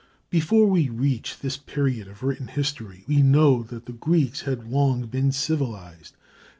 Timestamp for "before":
0.31-0.65